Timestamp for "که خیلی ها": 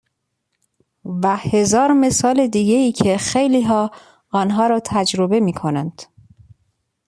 2.91-3.91